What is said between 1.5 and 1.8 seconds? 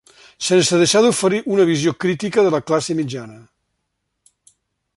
una